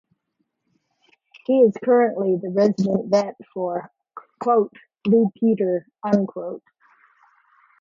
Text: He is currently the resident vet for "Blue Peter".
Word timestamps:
He 1.45 1.59
is 1.61 1.75
currently 1.85 2.35
the 2.35 2.49
resident 2.49 3.11
vet 3.11 3.35
for 3.53 3.91
"Blue 4.43 5.31
Peter". 5.39 5.85